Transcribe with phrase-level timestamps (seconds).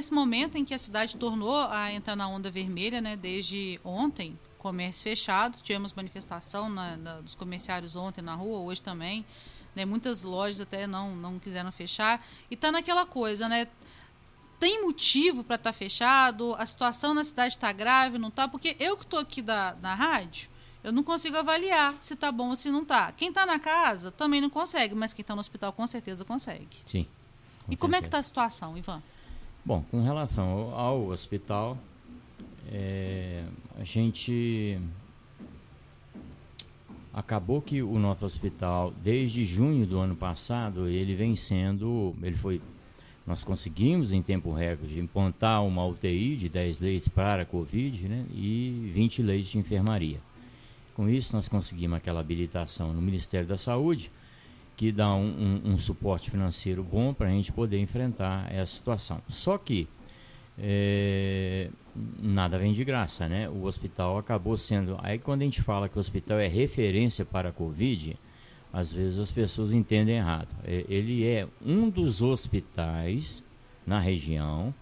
[0.00, 4.38] nesse momento em que a cidade tornou a entrar na onda vermelha, né, desde ontem,
[4.56, 9.26] comércio fechado, tivemos manifestação na, na, dos comerciários ontem na rua, hoje também,
[9.76, 13.68] né, muitas lojas até não, não quiseram fechar, e tá naquela coisa, né,
[14.58, 18.48] tem motivo para estar tá fechado, a situação na cidade está grave, não está?
[18.48, 20.48] Porque eu que estou aqui da, na rádio,
[20.82, 23.12] eu não consigo avaliar se está bom ou se não está.
[23.12, 26.78] Quem está na casa também não consegue, mas quem está no hospital com certeza consegue.
[26.86, 27.06] Sim.
[27.66, 29.02] Com e como é que está a situação, Ivan?
[29.64, 31.76] Bom, com relação ao, hospital,
[32.70, 33.44] é,
[33.78, 34.78] a gente
[37.12, 42.60] acabou que o nosso hospital, desde junho do ano passado, ele vem sendo, ele foi
[43.26, 48.24] nós conseguimos, em tempo recorde, implantar uma UTI de 10 leitos para a Covid né,
[48.32, 50.20] e 20 leitos de enfermaria.
[50.94, 54.10] Com isso, nós conseguimos aquela habilitação no Ministério da Saúde,
[54.80, 59.20] que dá um, um, um suporte financeiro bom para a gente poder enfrentar essa situação.
[59.28, 59.86] Só que
[60.58, 61.68] é,
[62.18, 63.46] nada vem de graça, né?
[63.46, 64.96] O hospital acabou sendo.
[65.02, 68.16] Aí, quando a gente fala que o hospital é referência para a Covid
[68.72, 70.48] às vezes as pessoas entendem errado.
[70.64, 73.44] É, ele é um dos hospitais
[73.86, 74.72] na região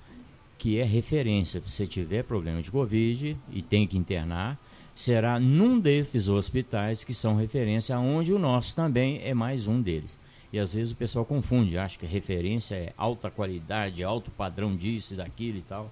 [0.56, 1.60] que é referência.
[1.60, 4.56] Se você tiver problema de Covid e tem que internar,
[4.98, 10.18] será num desses hospitais que são referência, onde o nosso também é mais um deles.
[10.52, 15.14] E às vezes o pessoal confunde, acha que referência é alta qualidade, alto padrão disso
[15.14, 15.88] e daquilo e tal.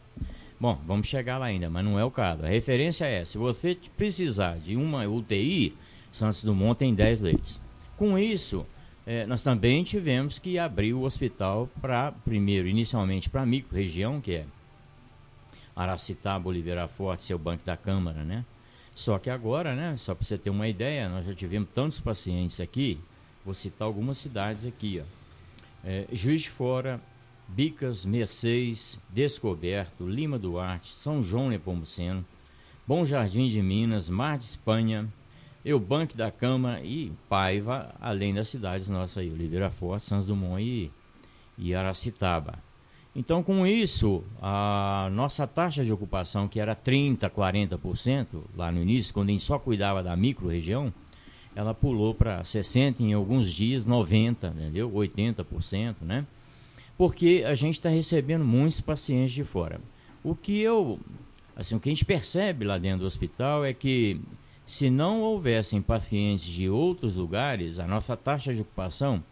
[0.58, 2.44] Bom, vamos chegar lá ainda, mas não é o caso.
[2.44, 5.72] A referência é, se você precisar de uma UTI,
[6.10, 7.60] Santos Dumont tem 10 leitos.
[7.96, 8.66] Com isso,
[9.06, 14.34] é, nós também tivemos que abrir o hospital para, primeiro, inicialmente para a micro-região, que
[14.34, 14.44] é
[15.76, 18.44] Aracitaba, Oliveira Forte, seu banco da Câmara, né?
[18.96, 22.60] Só que agora, né, só para você ter uma ideia, nós já tivemos tantos pacientes
[22.60, 22.98] aqui,
[23.44, 25.86] vou citar algumas cidades aqui, ó.
[25.86, 26.98] É, Juiz de Fora,
[27.46, 32.24] Bicas, Mercedes, Descoberto, Lima Duarte, São João Nepomuceno,
[32.86, 35.06] Bom Jardim de Minas, Mar de Espanha,
[35.62, 40.90] Eubanque da Câmara e Paiva, além das cidades nossas aí, Oliveira Forte, Santos Dumont e,
[41.58, 42.65] e Aracitaba.
[43.18, 49.14] Então, com isso, a nossa taxa de ocupação, que era 30%, 40% lá no início,
[49.14, 50.92] quando a gente só cuidava da micro-região,
[51.54, 54.90] ela pulou para 60%, em alguns dias 90%, entendeu?
[54.90, 56.26] 80%, né?
[56.98, 59.80] Porque a gente está recebendo muitos pacientes de fora.
[60.22, 61.00] O que eu,
[61.56, 64.20] assim, o que a gente percebe lá dentro do hospital é que
[64.66, 69.24] se não houvessem pacientes de outros lugares, a nossa taxa de ocupação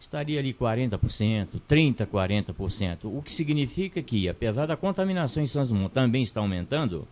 [0.00, 2.98] estaria ali 40%, 30%, 40%.
[3.04, 7.06] O que significa que, apesar da contaminação em São Dumont também está aumentando,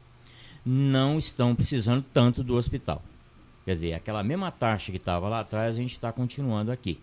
[0.64, 3.02] não estão precisando tanto do hospital.
[3.64, 6.98] Quer dizer, aquela mesma taxa que estava lá atrás, a gente está continuando aqui.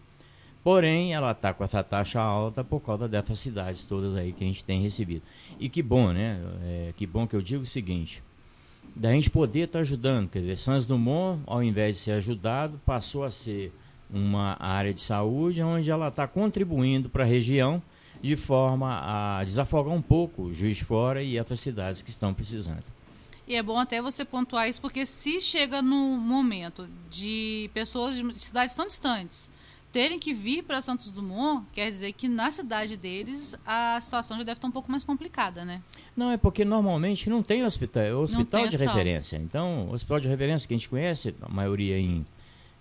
[0.64, 4.48] Porém, ela está com essa taxa alta por causa dessas cidades todas aí que a
[4.48, 5.22] gente tem recebido.
[5.60, 6.42] E que bom, né?
[6.64, 8.24] É, que bom que eu digo o seguinte:
[8.96, 10.30] da gente poder estar tá ajudando.
[10.30, 13.74] Quer dizer, Santos Dumont, ao invés de ser ajudado, passou a ser
[14.14, 17.82] uma área de saúde onde ela está contribuindo para a região
[18.22, 22.34] de forma a desafogar um pouco o Juiz de Fora e outras cidades que estão
[22.34, 22.84] precisando.
[23.46, 28.40] E é bom até você pontuar isso, porque se chega no momento de pessoas de
[28.42, 29.52] cidades tão distantes
[29.94, 34.44] terem que vir para Santos Dumont, quer dizer que na cidade deles a situação já
[34.44, 35.82] deve estar um pouco mais complicada, né?
[36.18, 38.96] Não, é porque normalmente não tem hospital, é hospital tem de hospital.
[38.96, 39.38] referência.
[39.38, 42.26] Então, o hospital de referência que a gente conhece, a maioria em,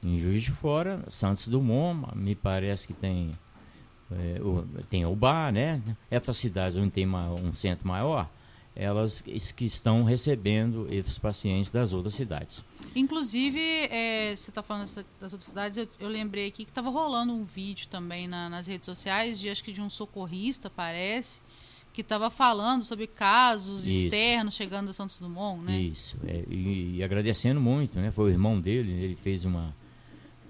[0.03, 3.31] em Juiz de Fora, Santos Dumont, me parece que tem
[4.11, 5.83] é, o, tem o Bar, né?
[6.11, 8.29] Essas cidades onde tem uma, um centro maior,
[8.75, 12.65] elas que estão recebendo esses pacientes das outras cidades.
[12.95, 14.87] Inclusive, é, você está falando
[15.21, 18.67] das outras cidades, eu, eu lembrei aqui que estava rolando um vídeo também na, nas
[18.67, 21.41] redes sociais, de acho que de um socorrista, parece,
[21.93, 24.07] que estava falando sobre casos Isso.
[24.07, 25.79] externos chegando a Santos Dumont, né?
[25.79, 28.11] Isso, é, e, e, agradecendo muito, né?
[28.11, 29.75] Foi o irmão dele, ele fez uma,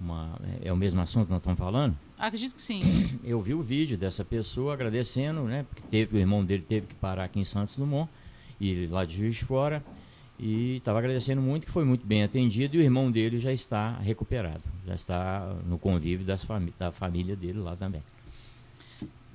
[0.03, 0.39] uma...
[0.63, 1.97] É, é o mesmo assunto que nós estamos falando?
[2.19, 3.19] Acredito que sim.
[3.25, 5.65] Eu vi o vídeo dessa pessoa agradecendo, né?
[5.69, 8.11] Porque teve, o irmão dele teve que parar aqui em Santos Dumont,
[8.61, 9.83] e lá de Juiz de Fora,
[10.39, 13.99] e estava agradecendo muito, que foi muito bem atendido, e o irmão dele já está
[13.99, 16.47] recuperado, já está no convívio das
[16.79, 18.03] da família dele lá também.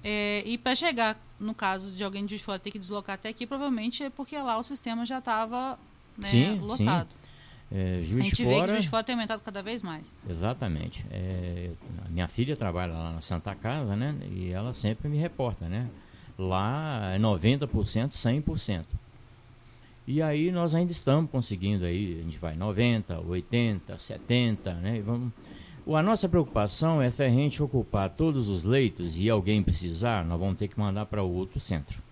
[0.04, 3.16] É, e para chegar, no caso de alguém de Juiz de Fora ter que deslocar
[3.16, 5.78] até aqui, provavelmente é porque lá o sistema já estava
[6.18, 7.10] né, lotado.
[7.10, 7.28] Sim.
[7.72, 10.14] É, Juiz a gente Fora, vê que Juiz Fora tem aumentado cada vez mais.
[10.30, 11.06] Exatamente.
[11.12, 11.72] É,
[12.10, 14.16] minha filha trabalha lá na Santa Casa, né?
[14.32, 15.88] E ela sempre me reporta, né?
[16.38, 17.68] Lá é 90%,
[18.12, 18.86] 100%.
[20.08, 25.02] E aí nós ainda estamos conseguindo aí, a gente vai 90, 80, 70, né?
[25.02, 25.34] Vamos...
[25.90, 30.40] A nossa preocupação é se a gente ocupar todos os leitos e alguém precisar, nós
[30.40, 32.07] vamos ter que mandar para outro centro.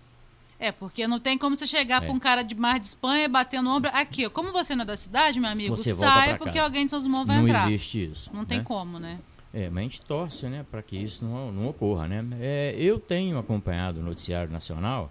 [0.58, 2.06] É, porque não tem como você chegar é.
[2.06, 3.90] para um cara de Mar de Espanha batendo o ombro.
[3.92, 7.00] Aqui, como você não é da cidade, meu amigo, você saia porque alguém de São
[7.00, 7.66] Simão vai não entrar.
[7.66, 8.30] Não existe isso.
[8.32, 8.46] Não né?
[8.48, 9.18] tem como, né?
[9.52, 12.24] É, mas a gente torce, né, para que isso não, não ocorra, né?
[12.40, 15.10] É, eu tenho acompanhado o noticiário nacional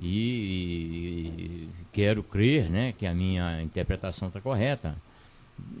[0.00, 4.96] e, e quero crer, né, que a minha interpretação está correta.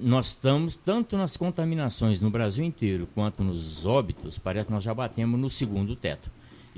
[0.00, 4.92] Nós estamos tanto nas contaminações no Brasil inteiro quanto nos óbitos, parece que nós já
[4.92, 6.28] batemos no segundo teto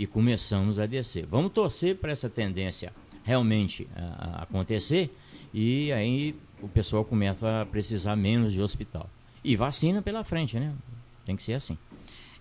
[0.01, 1.27] e começamos a descer.
[1.27, 2.91] Vamos torcer para essa tendência
[3.23, 5.15] realmente a, a acontecer
[5.53, 9.11] e aí o pessoal começa a precisar menos de hospital.
[9.45, 10.73] E vacina pela frente, né?
[11.27, 11.77] Tem que ser assim.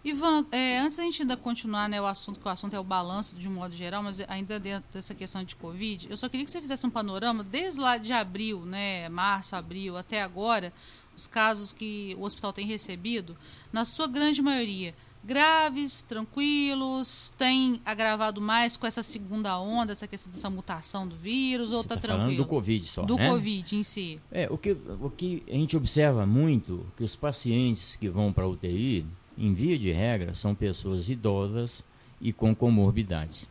[0.05, 2.83] Ivan, é, antes da gente ainda continuar né, o assunto, que o assunto é o
[2.83, 6.45] balanço de um modo geral, mas ainda dentro dessa questão de Covid, eu só queria
[6.45, 10.71] que você fizesse um panorama desde lá de abril, né, março, abril, até agora,
[11.13, 13.35] os casos que o hospital tem recebido,
[13.73, 20.31] na sua grande maioria, graves, tranquilos, tem agravado mais com essa segunda onda, essa questão
[20.31, 22.43] dessa mutação do vírus, ou está tá, tá tranquilo?
[22.43, 23.29] do Covid só, Do né?
[23.29, 24.19] Covid em si.
[24.31, 28.45] É, o que, o que a gente observa muito, que os pacientes que vão para
[28.45, 29.05] a UTI,
[29.37, 31.83] em via de regra, são pessoas idosas
[32.21, 33.47] e com comorbidades.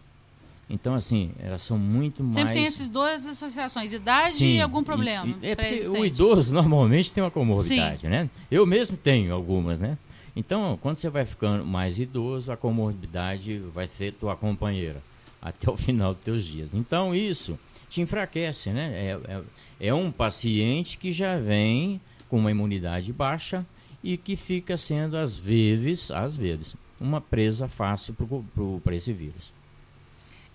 [0.71, 2.35] Então, assim, elas são muito mais.
[2.35, 5.35] Sempre tem essas duas associações, idade Sim, e algum problema.
[5.41, 8.09] E, e, é porque o idoso normalmente tem uma comorbidade, Sim.
[8.09, 8.29] né?
[8.51, 9.97] Eu mesmo tenho algumas, né?
[10.39, 15.03] Então, quando você vai ficando mais idoso, a comorbidade vai ser tua companheira
[15.43, 16.69] até o final dos teus dias.
[16.73, 17.59] Então, isso
[17.91, 18.93] te enfraquece, né?
[18.95, 23.67] É, é, é um paciente que já vem com uma imunidade baixa
[24.01, 28.15] e que fica sendo, às vezes, às vezes, uma presa fácil
[28.85, 29.53] para esse vírus.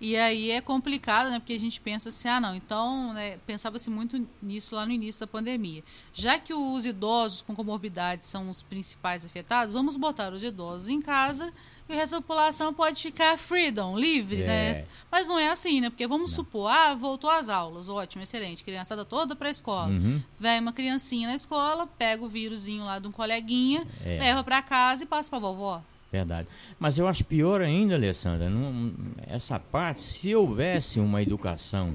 [0.00, 1.38] E aí é complicado, né?
[1.38, 5.20] Porque a gente pensa assim, ah, não, então, né, pensava-se muito nisso lá no início
[5.20, 5.82] da pandemia.
[6.12, 11.00] Já que os idosos com comorbidade são os principais afetados, vamos botar os idosos em
[11.00, 11.52] casa
[11.88, 14.70] e o resto da população pode ficar freedom, livre, né?
[14.70, 14.72] é.
[14.72, 14.86] né?
[15.10, 15.90] Mas não é assim, né?
[15.90, 16.36] Porque vamos não.
[16.36, 19.88] supor, ah, voltou às aulas, ótimo, excelente, criançada toda para a escola.
[19.88, 20.22] Uhum.
[20.38, 24.18] Vem uma criancinha na escola, pega o vírusinho lá de um coleguinha, é.
[24.18, 25.82] leva para casa e passa para vovó.
[26.14, 26.46] Verdade.
[26.78, 28.92] Mas eu acho pior ainda, Alessandra, não,
[29.26, 31.92] essa parte, se houvesse uma educação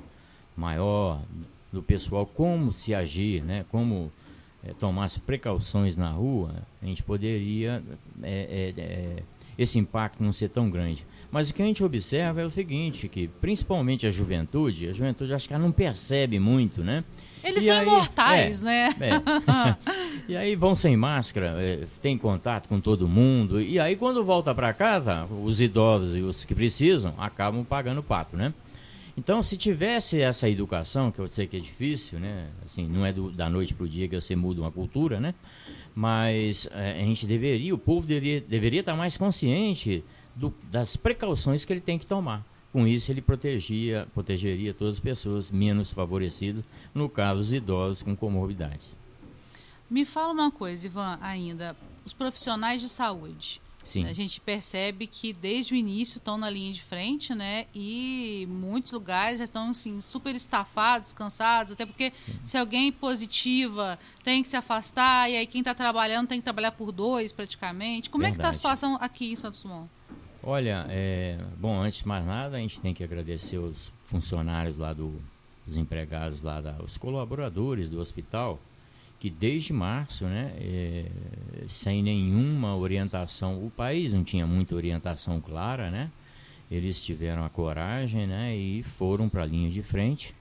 [0.57, 1.21] maior
[1.71, 3.65] do pessoal, como se agir, né?
[3.71, 4.11] como
[4.61, 4.73] é,
[5.25, 7.81] precauções na rua, a gente poderia
[8.21, 9.23] é, é,
[9.59, 11.05] esse impacto não ser tão grande.
[11.29, 15.33] Mas o que a gente observa é o seguinte, que principalmente a juventude, a juventude
[15.33, 17.03] acho que ela não percebe muito, né?
[17.43, 18.95] Eles e são aí, imortais, é, né?
[18.99, 19.91] É.
[20.31, 23.61] e aí vão sem máscara, é, tem contato com todo mundo.
[23.61, 28.03] E aí quando volta para casa, os idosos e os que precisam acabam pagando o
[28.03, 28.53] pato, né?
[29.19, 32.47] Então, se tivesse essa educação, que eu sei que é difícil, né?
[32.65, 35.35] Assim, não é do, da noite para o dia que você muda uma cultura, né?
[35.95, 40.03] Mas é, a gente deveria, o povo deveria, deveria estar mais consciente
[40.35, 42.45] do, das precauções que ele tem que tomar.
[42.71, 46.63] Com isso, ele protegia, protegeria todas as pessoas menos favorecidas,
[46.93, 48.95] no caso, os idosos com comorbidades.
[49.89, 51.75] Me fala uma coisa, Ivan, ainda.
[52.05, 53.59] Os profissionais de saúde.
[53.83, 54.05] Sim.
[54.05, 57.65] A gente percebe que desde o início estão na linha de frente, né?
[57.73, 62.39] E muitos lugares já estão assim, super estafados, cansados, até porque Sim.
[62.45, 66.71] se alguém positiva tem que se afastar, e aí quem está trabalhando tem que trabalhar
[66.71, 68.09] por dois praticamente.
[68.09, 68.33] Como Verdade.
[68.33, 69.89] é que está a situação aqui em Santos Dumont?
[70.41, 74.93] Olha, é, bom, antes de mais nada, a gente tem que agradecer os funcionários lá
[74.93, 75.21] do,
[75.67, 78.59] os empregados lá, da, os colaboradores do hospital,
[79.19, 81.05] que desde março, né, é,
[81.67, 86.09] sem nenhuma orientação, o país não tinha muita orientação clara, né?
[86.71, 90.33] Eles tiveram a coragem, né, e foram para a linha de frente,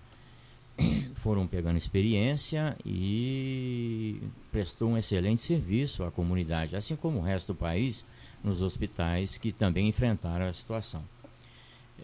[1.17, 4.21] foram pegando experiência e
[4.53, 8.05] prestou um excelente serviço à comunidade, assim como o resto do país
[8.45, 11.03] nos hospitais que também enfrentaram a situação.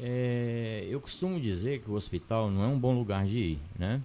[0.00, 4.02] É, eu costumo dizer que o hospital não é um bom lugar de ir, né?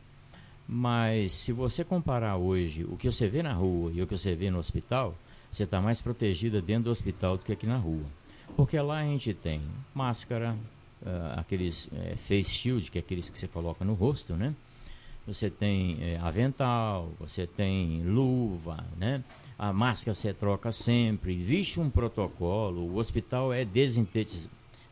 [0.72, 4.36] Mas se você comparar hoje o que você vê na rua e o que você
[4.36, 5.16] vê no hospital,
[5.52, 8.06] você está mais protegida dentro do hospital do que aqui na rua.
[8.56, 9.62] Porque lá a gente tem
[9.96, 10.56] máscara,
[11.02, 14.54] uh, aqueles uh, face shield, que é aqueles que você coloca no rosto, né?
[15.26, 19.24] Você tem uh, avental, você tem luva, né?
[19.60, 23.68] a máscara você troca sempre, existe um protocolo, o hospital é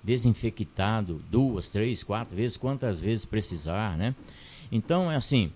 [0.03, 4.13] desinfectado duas, três, quatro vezes, quantas vezes precisar, né?
[4.69, 5.53] Então, é assim,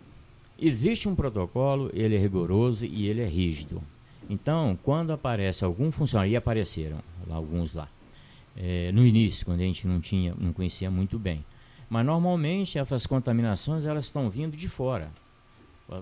[0.61, 3.81] existe um protocolo, ele é rigoroso e ele é rígido.
[4.29, 6.99] Então, quando aparece algum funcionário, e apareceram
[7.29, 7.89] alguns lá,
[8.55, 11.43] é, no início, quando a gente não tinha, não conhecia muito bem.
[11.89, 15.11] Mas normalmente essas contaminações elas estão vindo de fora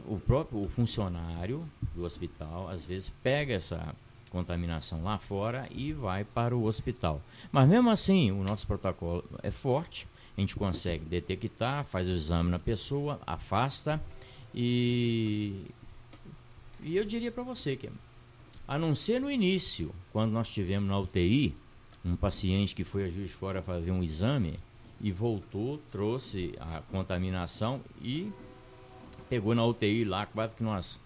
[0.08, 3.96] o próprio o funcionário do hospital às vezes pega essa
[4.30, 7.20] contaminação lá fora e vai para o hospital.
[7.52, 10.08] Mas mesmo assim, o nosso protocolo é forte.
[10.38, 14.00] a gente consegue detectar, faz o exame na pessoa, afasta
[14.54, 15.66] e,
[16.82, 17.90] e eu diria para você que,
[18.68, 21.56] a não ser no início, quando nós tivemos na UTI,
[22.04, 24.60] um paciente que foi a Juiz Fora fazer um exame
[25.02, 28.32] e voltou, trouxe a contaminação e
[29.30, 31.00] pegou na UTI lá quase que nós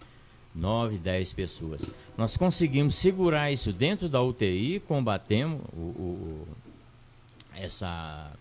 [0.54, 1.82] 9, 10 pessoas.
[2.16, 6.48] Nós conseguimos segurar isso dentro da UTI, combatemos o, o
[7.54, 8.32] essa,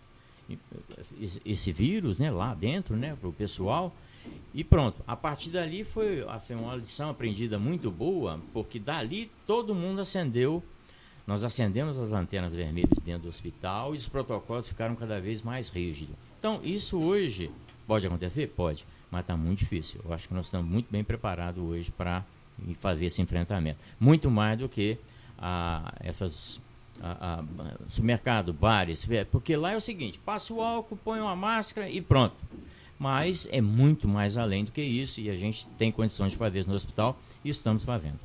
[1.46, 3.94] esse vírus né, lá dentro né, para o pessoal.
[4.54, 9.74] E pronto, a partir dali foi, foi uma lição aprendida muito boa, porque dali todo
[9.74, 10.64] mundo acendeu
[11.26, 15.70] nós acendemos as antenas vermelhas dentro do hospital e os protocolos ficaram cada vez mais
[15.70, 16.16] rígidos.
[16.38, 17.50] Então, isso hoje
[17.88, 18.48] pode acontecer?
[18.48, 20.02] Pode, mas está muito difícil.
[20.04, 22.26] Eu acho que nós estamos muito bem preparados hoje para
[22.80, 23.80] fazer esse enfrentamento.
[23.98, 24.98] Muito mais do que
[25.38, 26.60] a, essas
[27.02, 27.44] a, a,
[27.90, 32.36] supermercado, bares, porque lá é o seguinte, passa o álcool, põe uma máscara e pronto.
[33.04, 36.62] Mas é muito mais além do que isso e a gente tem condições de fazer
[36.62, 38.18] isso no hospital e estamos fazendo.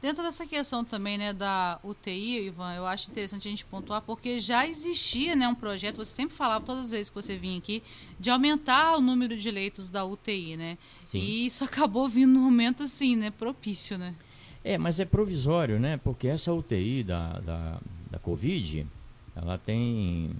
[0.00, 4.38] Dentro dessa questão também né, da UTI, Ivan, eu acho interessante a gente pontuar, porque
[4.38, 7.82] já existia né, um projeto, você sempre falava todas as vezes que você vinha aqui,
[8.20, 10.78] de aumentar o número de leitos da UTI, né?
[11.08, 11.18] Sim.
[11.18, 13.32] E isso acabou vindo no momento assim, né?
[13.32, 14.14] Propício, né?
[14.62, 15.96] É, mas é provisório, né?
[15.96, 18.86] Porque essa UTI da, da, da Covid,
[19.34, 20.30] ela tem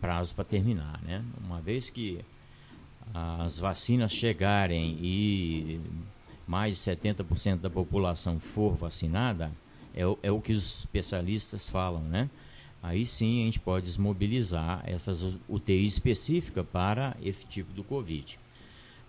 [0.00, 1.24] prazo para terminar, né?
[1.44, 2.20] Uma vez que
[3.14, 5.80] as vacinas chegarem e
[6.46, 9.52] mais de 70% da população for vacinada,
[9.94, 12.30] é o, é o que os especialistas falam, né?
[12.82, 18.38] Aí sim a gente pode desmobilizar essas UTIs específicas para esse tipo do Covid.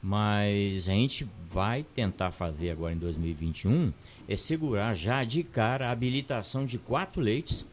[0.01, 3.93] Mas a gente vai tentar fazer agora em 2021
[4.27, 7.65] é segurar já de cara a habilitação de quatro leitos,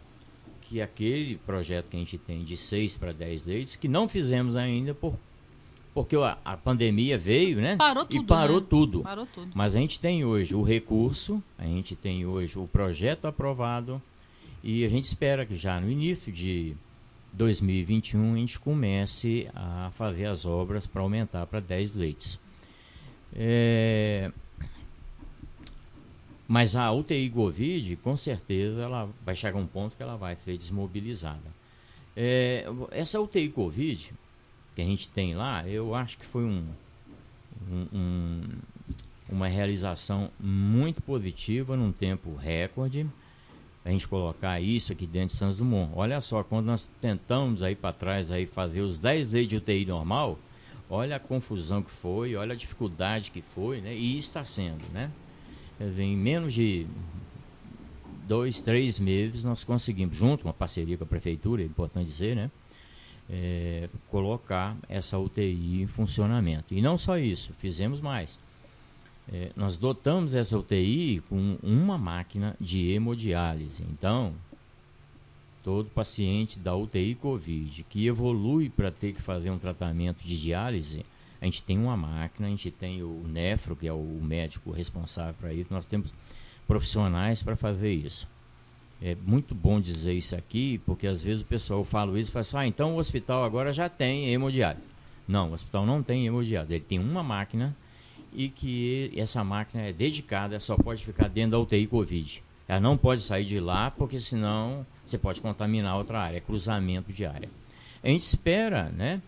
[0.62, 4.08] que é aquele projeto que a gente tem de seis para dez leitos, que não
[4.08, 5.16] fizemos ainda por
[5.96, 7.74] porque a, a pandemia veio, né?
[7.74, 8.22] Parou tudo.
[8.22, 8.66] E parou, né?
[8.68, 9.00] tudo.
[9.00, 9.50] parou tudo.
[9.54, 14.00] Mas a gente tem hoje o recurso, a gente tem hoje o projeto aprovado
[14.62, 16.76] e a gente espera que já no início de
[17.32, 22.38] 2021 a gente comece a fazer as obras para aumentar para 10 leitos.
[23.34, 24.30] É...
[26.46, 30.36] Mas a UTI Covid, com certeza, ela vai chegar a um ponto que ela vai
[30.36, 31.56] ser desmobilizada.
[32.14, 32.66] É...
[32.90, 34.12] Essa UTI Covid,
[34.76, 36.62] que a gente tem lá, eu acho que foi um,
[37.72, 38.42] um, um,
[39.30, 43.06] uma realização muito positiva num tempo recorde.
[43.82, 45.92] A gente colocar isso aqui dentro de Santos Dumont.
[45.96, 49.86] Olha só, quando nós tentamos aí para trás aí fazer os 10 leis de UTI
[49.86, 50.38] normal,
[50.90, 53.94] olha a confusão que foi, olha a dificuldade que foi, né?
[53.94, 55.10] E está sendo, né?
[55.80, 56.86] Em menos de
[58.28, 62.36] dois, três meses nós conseguimos, junto com a parceria com a prefeitura, é importante dizer,
[62.36, 62.50] né?
[63.30, 66.74] É, colocar essa UTI em funcionamento.
[66.74, 68.38] E não só isso, fizemos mais.
[69.32, 73.82] É, nós dotamos essa UTI com uma máquina de hemodiálise.
[73.90, 74.32] Então,
[75.64, 81.04] todo paciente da UTI Covid que evolui para ter que fazer um tratamento de diálise,
[81.40, 85.34] a gente tem uma máquina, a gente tem o nefro, que é o médico responsável
[85.34, 86.14] para isso, nós temos
[86.66, 88.28] profissionais para fazer isso.
[89.00, 92.40] É muito bom dizer isso aqui, porque às vezes o pessoal fala isso e fala
[92.40, 94.86] assim, ah, então o hospital agora já tem hemodiálise.
[95.28, 96.74] Não, o hospital não tem hemodiálise.
[96.74, 97.76] Ele tem uma máquina
[98.32, 102.42] e que essa máquina é dedicada, só pode ficar dentro da UTI Covid.
[102.68, 107.24] Ela não pode sair de lá, porque senão você pode contaminar outra área, cruzamento de
[107.24, 107.48] área.
[108.02, 109.20] A gente espera, né,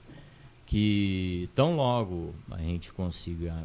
[0.66, 3.64] que tão logo a gente consiga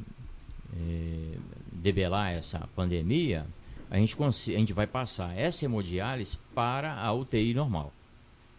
[0.75, 1.37] é,
[1.71, 3.45] debelar essa pandemia,
[3.93, 7.93] a gente, a gente vai passar essa hemodiálise para a UTI normal.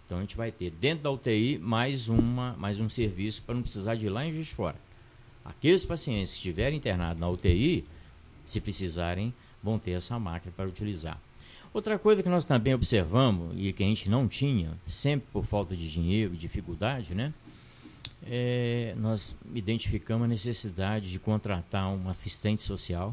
[0.07, 3.63] Então a gente vai ter dentro da UTI mais, uma, mais um serviço para não
[3.63, 4.77] precisar de ir lá em Juiz Fora.
[5.45, 7.85] Aqueles pacientes que estiverem internados na UTI,
[8.47, 11.21] se precisarem, vão ter essa máquina para utilizar.
[11.73, 15.75] Outra coisa que nós também observamos e que a gente não tinha, sempre por falta
[15.75, 17.35] de dinheiro, dificuldade, né?
[18.25, 23.13] É, nós identificamos a necessidade de contratar um assistente social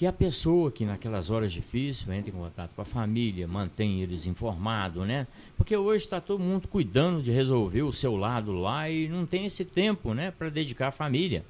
[0.00, 4.24] que a pessoa que naquelas horas difíceis entra em contato com a família, mantém eles
[4.24, 5.26] informados, né?
[5.58, 9.44] Porque hoje está todo mundo cuidando de resolver o seu lado lá e não tem
[9.44, 11.44] esse tempo, né, para dedicar à família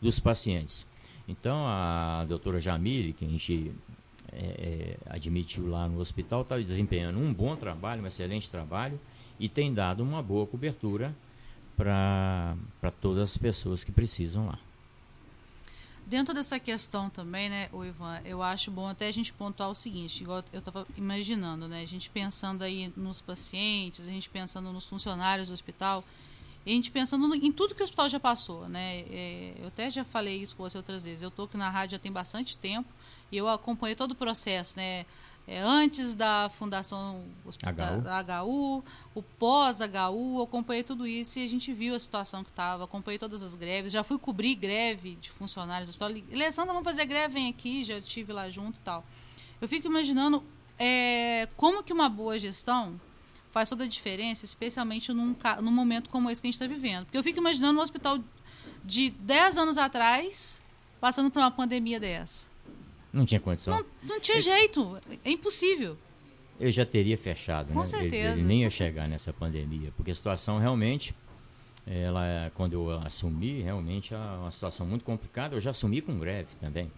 [0.00, 0.84] dos pacientes.
[1.28, 3.70] Então a doutora Jamile, que a gente
[4.32, 8.98] é, é, admitiu lá no hospital, está desempenhando um bom trabalho, um excelente trabalho
[9.38, 11.14] e tem dado uma boa cobertura
[11.76, 12.56] para
[13.00, 14.58] todas as pessoas que precisam lá.
[16.06, 19.74] Dentro dessa questão também, né, o Ivan, eu acho bom até a gente pontuar o
[19.74, 24.72] seguinte, igual eu estava imaginando, né, a gente pensando aí nos pacientes, a gente pensando
[24.72, 26.04] nos funcionários do hospital,
[26.66, 30.04] a gente pensando em tudo que o hospital já passou, né, é, eu até já
[30.04, 32.88] falei isso com você outras vezes, eu estou aqui na rádio já tem bastante tempo,
[33.30, 35.06] e eu acompanhei todo o processo, né,
[35.46, 37.24] é, antes da fundação
[37.98, 38.00] HU.
[38.24, 38.84] da HU,
[39.14, 43.18] o pós-HU, eu acompanhei tudo isso e a gente viu a situação que estava, acompanhei
[43.18, 46.10] todas as greves, já fui cobrir greve de funcionários do hospital.
[46.32, 49.04] Alessandra, vamos fazer greve, vem aqui, já estive lá junto e tal.
[49.60, 50.42] Eu fico imaginando
[50.78, 53.00] é, como que uma boa gestão
[53.50, 57.04] faz toda a diferença, especialmente num, num momento como esse que a gente está vivendo.
[57.04, 58.18] Porque eu fico imaginando um hospital
[58.84, 60.60] de 10 anos atrás
[61.00, 62.46] passando por uma pandemia dessa.
[63.12, 63.76] Não tinha condição.
[63.76, 64.98] Não, não tinha jeito.
[65.24, 65.96] É impossível.
[66.58, 67.84] Eu já teria fechado, Com né?
[67.84, 68.16] certeza.
[68.16, 71.14] Ele, ele, nem ia chegar nessa pandemia, porque a situação realmente,
[71.86, 75.56] ela, quando eu assumi, realmente é uma situação muito complicada.
[75.56, 76.90] Eu já assumi com greve também,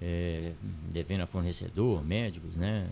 [0.00, 0.52] é,
[0.90, 2.90] devendo a fornecedor, médicos, né?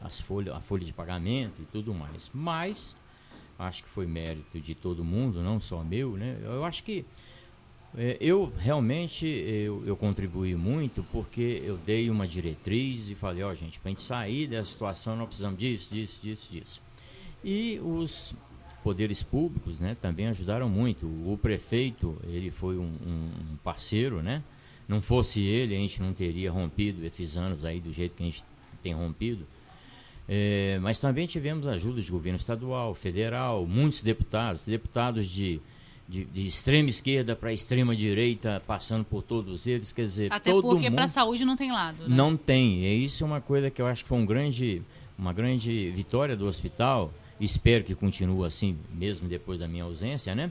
[0.00, 2.30] As folha, a folha de pagamento e tudo mais.
[2.32, 2.96] Mas
[3.58, 6.38] acho que foi mérito de todo mundo, não só meu, né?
[6.42, 7.04] Eu acho que é,
[8.20, 13.54] eu realmente eu, eu, contribuí muito porque eu dei uma diretriz e falei, ó oh,
[13.54, 16.80] gente, para a gente sair dessa situação nós precisamos disso, disso, disso, disso.
[17.44, 18.34] E os
[18.82, 21.06] poderes públicos né, também ajudaram muito.
[21.06, 24.42] O prefeito, ele foi um, um parceiro, né?
[24.88, 28.26] Não fosse ele, a gente não teria rompido esses anos aí do jeito que a
[28.26, 28.44] gente
[28.82, 29.46] tem rompido.
[30.28, 35.60] É, mas também tivemos ajuda de governo estadual, federal, muitos deputados, deputados de
[36.12, 40.68] de, de extrema esquerda para extrema direita, passando por todos eles, quer dizer, Até todo
[40.68, 42.14] porque mundo para a saúde não tem lado, né?
[42.14, 42.84] Não tem.
[42.84, 44.82] E isso é uma coisa que eu acho que foi um grande,
[45.18, 47.10] uma grande vitória do hospital.
[47.40, 50.50] Espero que continue assim, mesmo depois da minha ausência, né?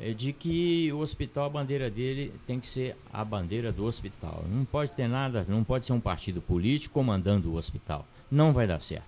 [0.00, 4.44] É de que o hospital, a bandeira dele tem que ser a bandeira do hospital.
[4.50, 8.04] Não pode ter nada, não pode ser um partido político comandando o hospital.
[8.28, 9.06] Não vai dar certo.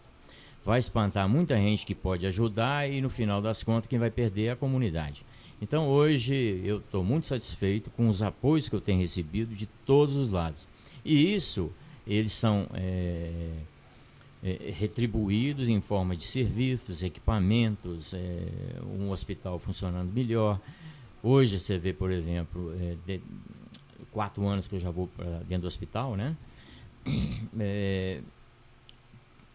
[0.64, 4.44] Vai espantar muita gente que pode ajudar e no final das contas quem vai perder
[4.44, 5.25] é a comunidade.
[5.61, 10.16] Então hoje eu estou muito satisfeito com os apoios que eu tenho recebido de todos
[10.16, 10.66] os lados.
[11.05, 11.70] E isso,
[12.07, 13.53] eles são é,
[14.42, 18.46] é, retribuídos em forma de serviços, equipamentos, é,
[18.99, 20.59] um hospital funcionando melhor.
[21.23, 23.20] Hoje você vê, por exemplo, é, de,
[24.11, 26.37] quatro anos que eu já vou para dentro do hospital, né?
[27.59, 28.20] É,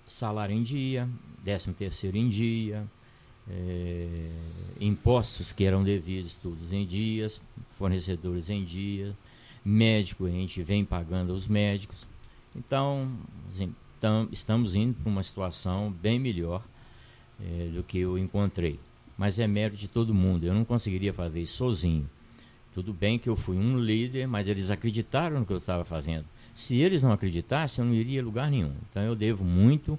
[0.08, 1.10] salário em dia,
[1.44, 2.86] décimo terceiro em dia,
[3.50, 4.30] é,
[4.80, 7.42] impostos que eram devidos todos em dias,
[7.78, 9.16] fornecedores em dia,
[9.64, 12.08] médico a gente vem pagando os médicos.
[12.56, 13.12] Então,
[13.50, 16.64] assim, tam, estamos indo para uma situação bem melhor
[17.40, 18.80] é, do que eu encontrei.
[19.18, 22.10] Mas é mérito de todo mundo, eu não conseguiria fazer isso sozinho.
[22.74, 26.26] Tudo bem que eu fui um líder, mas eles acreditaram no que eu estava fazendo.
[26.54, 28.74] Se eles não acreditassem, eu não iria a lugar nenhum.
[28.90, 29.98] Então eu devo muito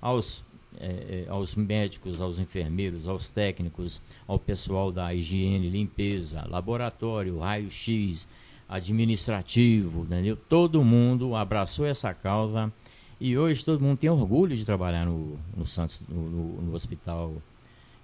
[0.00, 0.44] aos
[0.76, 8.28] é, aos médicos, aos enfermeiros, aos técnicos, ao pessoal da higiene, limpeza, laboratório, raio-x,
[8.68, 10.36] administrativo, entendeu?
[10.36, 12.72] Todo mundo abraçou essa causa
[13.20, 17.34] e hoje todo mundo tem orgulho de trabalhar no, no Santos, no, no Hospital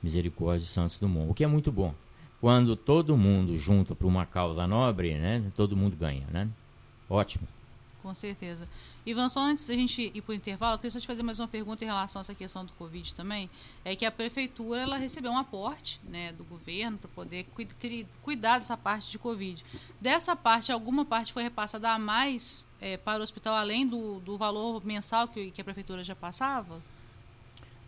[0.03, 1.95] Misericórdia de Santos Dumont, o que é muito bom.
[2.41, 6.49] Quando todo mundo junta para uma causa nobre, né, todo mundo ganha, né?
[7.09, 7.47] Ótimo.
[8.05, 8.69] Com certeza.
[9.07, 11.41] Ivan, só antes da gente ir para o intervalo, eu queria só te fazer mais
[11.41, 13.49] uma pergunta em relação a essa questão do Covid também.
[13.83, 17.65] É que a prefeitura ela recebeu um aporte né, do governo para poder cu
[18.21, 19.65] cuidar dessa parte de Covid.
[19.99, 24.37] Dessa parte, alguma parte foi repassada a mais é, para o hospital, além do, do
[24.37, 26.83] valor mensal que, que a prefeitura já passava?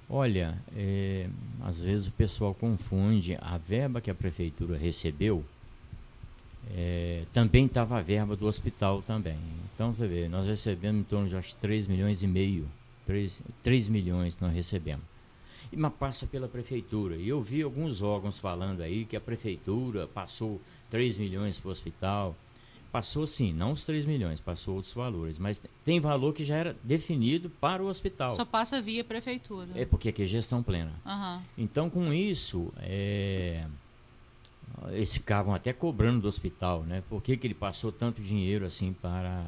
[0.09, 1.29] Olha, é,
[1.63, 5.45] às vezes o pessoal confunde a verba que a prefeitura recebeu
[6.75, 9.39] é, também estava a verba do hospital também.
[9.75, 12.69] Então você vê, nós recebemos em torno de acho, 3 milhões e meio.
[13.07, 15.05] 3, 3 milhões nós recebemos.
[15.73, 17.17] E, mas passa pela prefeitura.
[17.17, 21.73] E eu vi alguns órgãos falando aí que a prefeitura passou 3 milhões para o
[21.73, 22.35] hospital.
[22.91, 25.39] Passou sim, não os 3 milhões, passou outros valores.
[25.39, 28.31] Mas tem valor que já era definido para o hospital.
[28.31, 29.69] Só passa via prefeitura.
[29.75, 30.93] É porque aqui é gestão plena.
[31.05, 31.43] Uhum.
[31.59, 33.67] Então, com isso, é,
[34.89, 37.03] eles ficavam até cobrando do hospital, né?
[37.09, 39.45] Por que, que ele passou tanto dinheiro assim para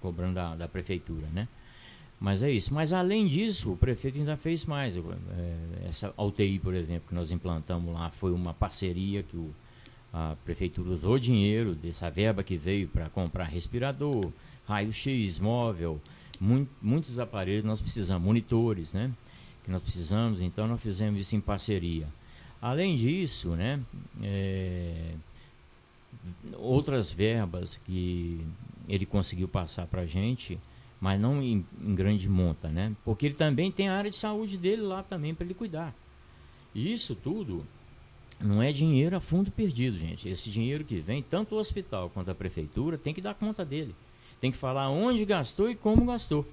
[0.00, 1.48] cobrando da, da, prefeitura, né?
[2.20, 2.74] Mas é isso.
[2.74, 4.96] Mas além disso, o prefeito ainda fez mais.
[4.96, 5.00] É,
[5.88, 9.54] essa UTI, por exemplo, que nós implantamos lá, foi uma parceria que o,
[10.12, 14.32] a prefeitura usou dinheiro dessa verba que veio para comprar respirador,
[14.66, 16.00] raio-x, móvel,
[16.40, 19.12] muito, muitos aparelhos nós precisamos, monitores, né?
[19.64, 22.06] Que nós precisamos, então nós fizemos isso em parceria.
[22.60, 23.80] Além disso, né,
[24.22, 25.14] é,
[26.56, 28.44] outras verbas que
[28.88, 30.58] ele conseguiu passar para a gente,
[31.00, 32.94] mas não em, em, grande monta, né?
[33.04, 35.94] Porque ele também tem a área de saúde dele lá também para ele cuidar.
[36.74, 37.64] E isso tudo
[38.40, 40.28] não é dinheiro a fundo perdido, gente.
[40.28, 43.94] Esse dinheiro que vem, tanto o hospital quanto a prefeitura, tem que dar conta dele.
[44.40, 46.46] Tem que falar onde gastou e como gastou.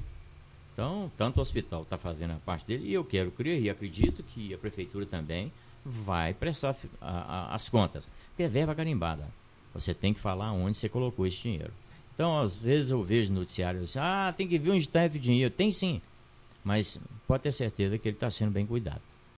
[0.73, 4.21] Então, tanto o hospital está fazendo a parte dele, e eu quero crer e acredito
[4.23, 5.51] que a prefeitura também
[5.85, 8.07] vai prestar a, a, as contas.
[8.29, 9.29] Porque é verba carimbada.
[9.73, 11.71] Você tem que falar onde você colocou esse dinheiro.
[12.13, 15.53] Então, às vezes eu vejo noticiários assim, ah, tem que ver onde está esse dinheiro.
[15.53, 16.01] Tem sim,
[16.63, 19.01] mas pode ter certeza que ele está sendo bem cuidado.